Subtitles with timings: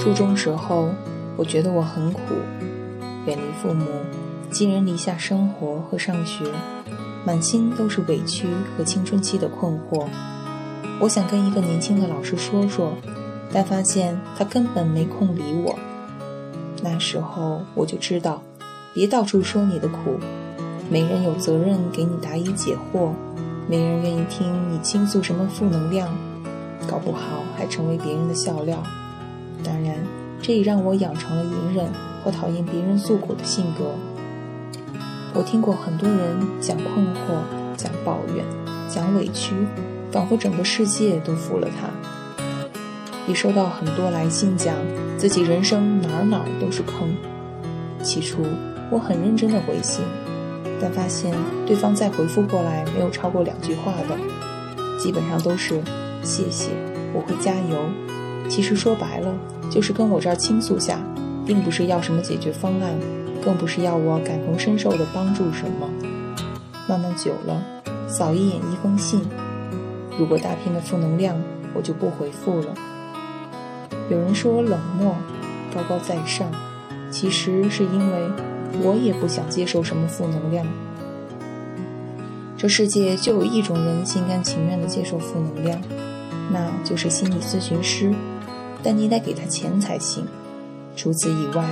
[0.00, 0.88] 初中时候，
[1.36, 2.20] 我觉得我很苦，
[3.26, 3.84] 远离父母，
[4.50, 6.44] 寄人篱下生活和上学，
[7.24, 10.06] 满心都是委屈和青春期的困惑。
[11.00, 12.94] 我想跟一个年轻的老师说说，
[13.52, 15.78] 但发现他根本没空理我。
[16.82, 18.42] 那时候我就知道，
[18.94, 20.18] 别到处说你的苦，
[20.90, 23.10] 没人有责任给你答疑解惑，
[23.68, 26.08] 没人愿意听你倾诉什么负能量，
[26.88, 28.82] 搞不好还成为别人的笑料。
[29.62, 29.94] 当然，
[30.40, 31.86] 这也让我养成了隐忍
[32.24, 33.94] 和讨厌别人诉苦的性格。
[35.34, 37.42] 我听过很多人讲困惑、
[37.76, 38.44] 讲抱怨、
[38.88, 39.54] 讲委屈。
[40.10, 41.90] 仿佛整个世界都服了他。
[43.26, 44.74] 也收到很多来信，讲
[45.18, 47.14] 自己人生哪哪都是坑。
[48.02, 48.38] 起初
[48.90, 50.02] 我很认真的回信，
[50.80, 51.34] 但发现
[51.66, 54.16] 对方再回复过来没有超过两句话的，
[54.98, 55.82] 基本上都是
[56.22, 56.70] 谢谢，
[57.12, 57.78] 我会加油。
[58.48, 59.34] 其实说白了
[59.70, 60.98] 就是跟我这儿倾诉下，
[61.46, 62.94] 并不是要什么解决方案，
[63.44, 65.88] 更不是要我感同身受的帮助什么。
[66.88, 67.62] 慢慢久了，
[68.08, 69.20] 扫一眼一封信。
[70.18, 71.36] 如果大片的负能量，
[71.74, 72.74] 我就不回复了。
[74.10, 75.14] 有人说我冷漠、
[75.74, 76.50] 高高在上，
[77.10, 78.30] 其实是因为
[78.82, 80.66] 我也不想接受什么负能量。
[82.56, 85.80] 这世界就有一种人心甘情愿地接受负能量，
[86.50, 88.12] 那就是心理咨询师，
[88.82, 90.26] 但你得给他钱才行。
[90.96, 91.64] 除此以外，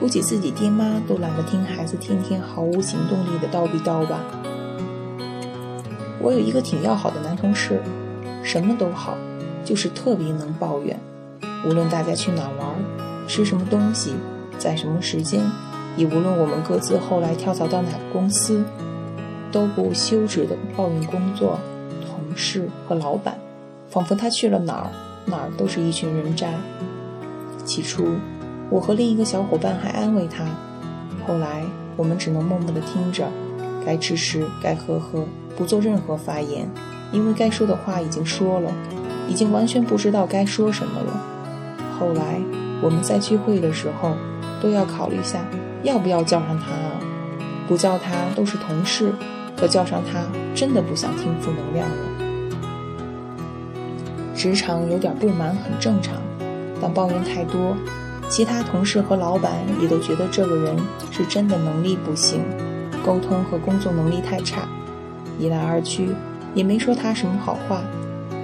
[0.00, 4.20] 估计自己爹妈都懒得听孩子天天毫无行动力的叨逼叨吧。
[6.18, 7.82] 我有一个挺要好的男同事，
[8.42, 9.16] 什么都好，
[9.64, 10.98] 就是特别能抱怨。
[11.66, 12.74] 无论大家去哪玩，
[13.28, 14.14] 吃什么东西，
[14.58, 15.42] 在什么时间，
[15.96, 18.64] 也无论我们各自后来跳槽到哪个公司，
[19.50, 21.58] 都不休止的抱怨工作、
[22.06, 23.38] 同事和老板，
[23.90, 24.90] 仿佛他去了哪儿，
[25.26, 26.48] 哪儿都是一群人渣。
[27.64, 28.06] 起初，
[28.70, 30.44] 我和另一个小伙伴还安慰他，
[31.26, 31.62] 后来
[31.96, 33.28] 我们只能默默的听着，
[33.84, 35.24] 该吃吃，该喝喝。
[35.54, 36.66] 不做任何发言，
[37.12, 38.72] 因为该说的话已经说了，
[39.28, 41.20] 已经完全不知道该说什么了。
[42.00, 42.40] 后来
[42.80, 44.16] 我们在聚会的时候，
[44.62, 45.44] 都要考虑下
[45.82, 47.00] 要不要叫上他啊？
[47.68, 49.12] 不叫他都是同事，
[49.56, 50.20] 可叫上他
[50.54, 51.96] 真的不想听负能量了。
[54.34, 56.16] 职场有点不满很正常，
[56.80, 57.76] 但抱怨太多，
[58.28, 60.76] 其他同事和老板也都觉得这个人
[61.10, 62.42] 是真的能力不行，
[63.04, 64.68] 沟通和工作能力太差。
[65.38, 66.10] 一来二去，
[66.54, 67.80] 也没说他什么好话。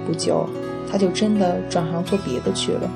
[0.07, 0.49] 不久，
[0.89, 2.89] 他就真的转行做别的去了。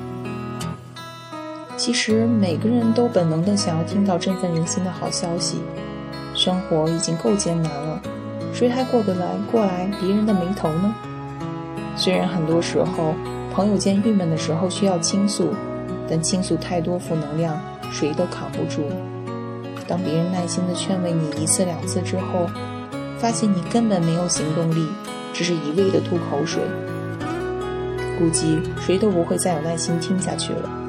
[1.76, 5.60] 其实每个人都本能的想要听到振奋人心的好消息。
[6.34, 8.00] 生活已经够艰难了，
[8.52, 10.94] 谁还过得来过来别人的眉头呢？
[11.96, 13.14] 虽然很多时候
[13.52, 15.54] 朋友间郁闷的时候需要倾诉，
[16.08, 17.56] 但倾诉太多负能量，
[17.92, 18.82] 谁都扛不住。
[19.86, 22.48] 当别人耐心的劝慰你一次两次之后，
[23.18, 24.88] 发现你根本没有行动力，
[25.32, 26.62] 只是一味的吐口水，
[28.18, 30.83] 估计谁都不会再有耐心听下去了。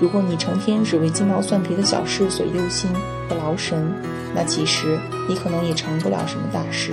[0.00, 2.88] 如果你成天只为鸡毛蒜皮的小事所忧心
[3.28, 3.92] 和劳神，
[4.32, 4.96] 那其实
[5.28, 6.92] 你可能也成不了什么大事。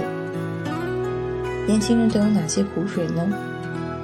[1.67, 3.27] 年轻人都有哪些苦水呢？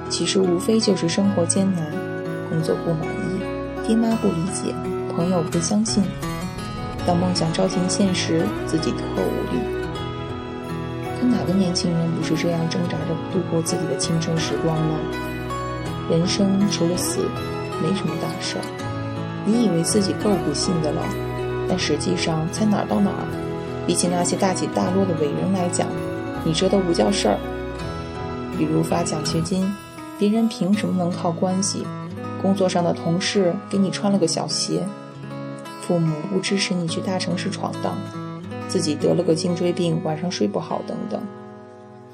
[0.08, 1.84] 其实无非就是生活艰难，
[2.48, 4.72] 工作不满意，爹妈不理解，
[5.16, 6.04] 朋友不相信。
[7.04, 9.60] 当梦想照进现实，自己特无力。
[11.18, 14.94] 可哪个年轻人不是这样挣扎着度过自己的青春时光呢？
[16.08, 17.22] 人生除了死，
[17.82, 18.91] 没什么大事儿。
[19.44, 21.02] 你以为自己够不幸的了，
[21.68, 23.26] 但实际上才哪儿到哪儿。
[23.86, 25.88] 比起那些大起大落的伟人来讲，
[26.44, 27.38] 你这都不叫事儿。
[28.56, 29.74] 比如发奖学金，
[30.18, 31.84] 别人凭什么能靠关系？
[32.40, 34.84] 工作上的同事给你穿了个小鞋，
[35.80, 37.96] 父母不支持你去大城市闯荡。
[38.68, 41.20] 自己得了个颈椎病，晚上睡不好，等等。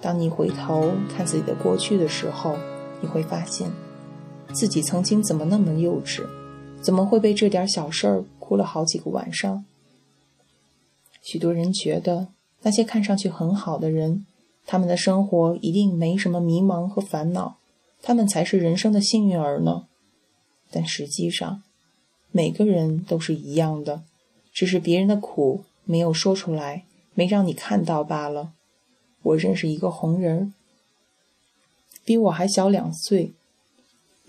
[0.01, 2.57] 当你回头看自己的过去的时候，
[3.01, 3.71] 你会发现，
[4.53, 6.23] 自己曾经怎么那么幼稚，
[6.81, 9.65] 怎么会被这点小事儿哭了好几个晚上？
[11.21, 12.29] 许多人觉得
[12.63, 14.25] 那些看上去很好的人，
[14.65, 17.59] 他们的生活一定没什么迷茫和烦恼，
[18.01, 19.87] 他们才是人生的幸运儿呢。
[20.71, 21.63] 但实际上，
[22.31, 24.03] 每个人都是一样的，
[24.53, 25.65] 只是别人的苦。
[25.85, 26.85] 没有说出来，
[27.15, 28.53] 没让你看到罢了。
[29.23, 30.53] 我认识一个红人，
[32.05, 33.33] 比我还小两岁，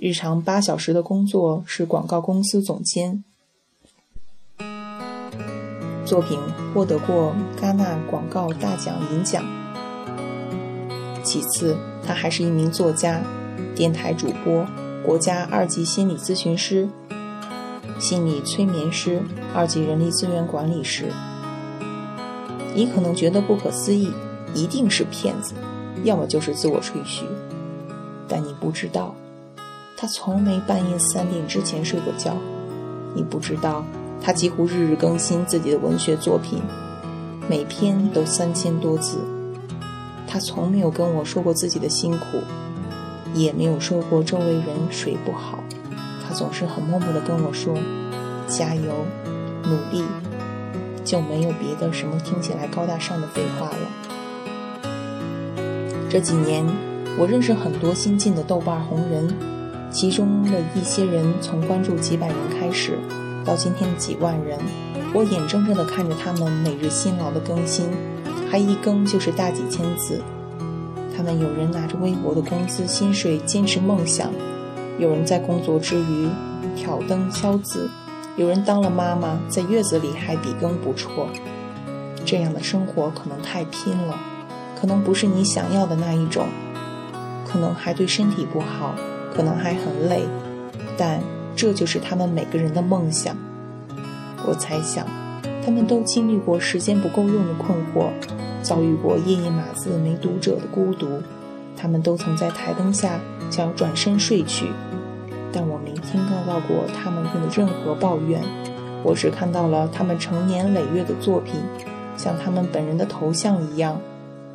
[0.01, 3.21] 日常八小时的工作是广告公司总监，
[6.05, 6.39] 作品
[6.73, 9.43] 获得过戛纳广告大奖银奖。
[11.21, 13.21] 其次，他还是一名作家、
[13.75, 14.65] 电台主播、
[15.05, 16.87] 国家二级心理咨询师、
[17.99, 19.21] 心理催眠师、
[19.53, 21.11] 二级人力资源管理师。
[22.73, 24.13] 你可能觉得不可思议，
[24.55, 25.55] 一定是骗子，
[26.05, 27.25] 要么就是自我吹嘘。
[28.29, 29.13] 但你不知道，
[30.01, 32.37] 他从没半夜三点之前睡过觉。
[33.13, 33.83] 你不知道，
[34.21, 36.61] 他几乎日日更新自己的文学作品，
[37.49, 39.17] 每篇都三千多字。
[40.25, 42.39] 他从没有跟我说过自己的辛苦，
[43.33, 45.59] 也没有说过周围人谁不好。
[46.25, 47.75] 他总是很默默地跟我说
[48.47, 48.93] ：“加油，
[49.65, 50.05] 努力。”
[51.03, 53.89] 就没有别的什么听起来高大上的废话了。
[56.09, 56.65] 这几年，
[57.17, 59.27] 我认识很多新晋的豆瓣红人，
[59.91, 62.97] 其中的一些人从关注几百人开始，
[63.44, 64.59] 到今天几万人，
[65.13, 67.89] 我眼睁睁地看着他们每日辛劳的更新，
[68.50, 70.21] 还一更就是大几千字。
[71.18, 74.31] 他们有人拿着微薄的工资薪水坚持梦想，
[75.00, 76.30] 有人在工作之余
[76.75, 77.89] 挑灯敲字。
[78.38, 81.27] 有人当了妈妈，在月子里还笔耕不辍，
[82.24, 84.15] 这样的生活可能太拼了，
[84.80, 86.47] 可能不是你想要的那一种，
[87.45, 88.95] 可能还对身体不好，
[89.39, 90.24] 可能还很累，
[90.97, 91.21] 但
[91.56, 93.33] 这就是他们每个人的梦想。
[94.45, 95.07] 我猜想，
[95.63, 98.09] 他们都经历过时间不够用的困惑，
[98.62, 101.07] 遭遇过夜夜码字没读者的孤独，
[101.77, 103.18] 他们都曾在台灯下
[103.50, 104.65] 想要转身睡去。
[105.53, 108.42] 但我没听到过他们的任何抱怨，
[109.06, 111.62] 我只看到了他们成年累月的作品，
[112.18, 114.01] 像他们本人的头像一样，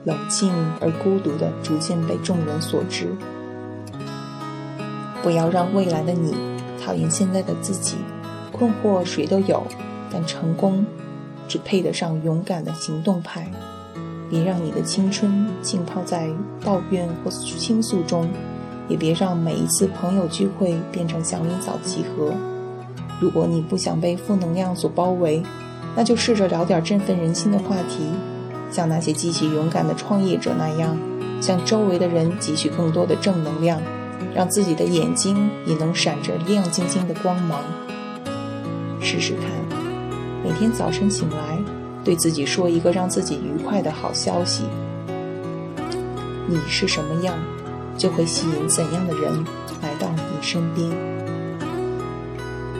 [0.05, 0.53] 冷静
[0.83, 3.09] 而孤独的，逐渐被众人所知。
[5.25, 6.37] 不要让未来的你
[6.85, 7.97] 讨厌现在的自己，
[8.53, 9.67] 困惑谁都有，
[10.13, 10.85] 但成功
[11.49, 13.51] 只配得上勇敢的行动派。
[14.29, 16.29] 别让你的青春浸泡在
[16.63, 18.29] 抱怨或倾诉中。
[18.87, 22.35] 也别让每一次朋友聚会变成祥林嫂集合。
[23.19, 25.43] 如果你不想被负能量所包围，
[25.97, 28.05] 那就试着聊点振奋人心的话题，
[28.71, 30.99] 像那些积极勇敢的创业者那样，
[31.41, 33.81] 向周围的人汲取更多的正能量，
[34.35, 37.61] 让自己的眼睛也能闪着亮晶晶的光芒。
[39.01, 39.45] 试试看，
[40.43, 41.59] 每天早晨醒来，
[42.03, 44.65] 对自己说一个让自己愉快的好消息。
[46.47, 47.37] 你是什么样？
[47.97, 49.33] 就会吸引怎样的人
[49.81, 51.14] 来到你身边。